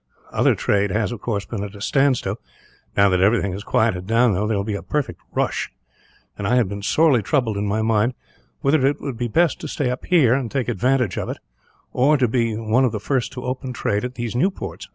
Other 0.31 0.55
trade 0.55 0.89
has, 0.89 1.11
of 1.11 1.21
course, 1.21 1.45
been 1.45 1.63
at 1.63 1.75
a 1.75 1.79
standstill. 1.79 2.39
Now 2.97 3.07
that 3.09 3.21
everything 3.21 3.51
has 3.51 3.63
quieted 3.63 4.07
down, 4.07 4.33
there 4.33 4.43
will 4.47 4.63
be 4.63 4.73
a 4.73 4.81
perfect 4.81 5.21
rush; 5.31 5.69
and 6.35 6.47
I 6.47 6.55
have 6.55 6.67
been 6.67 6.81
sorely 6.81 7.21
troubled, 7.21 7.55
in 7.55 7.67
my 7.67 7.83
mind, 7.83 8.15
whether 8.61 8.83
it 8.87 8.99
would 8.99 9.15
be 9.15 9.27
best 9.27 9.61
to 9.61 9.67
stay 9.67 9.91
up 9.91 10.05
here 10.05 10.33
and 10.33 10.49
take 10.49 10.69
advantage 10.69 11.19
of 11.19 11.29
it, 11.29 11.37
or 11.93 12.17
to 12.17 12.27
be 12.27 12.55
one 12.57 12.83
of 12.83 12.93
the 12.93 12.99
first 12.99 13.31
to 13.33 13.43
open 13.43 13.73
trade 13.73 14.03
at 14.03 14.15
these 14.15 14.35
new 14.35 14.49
ports. 14.49 14.87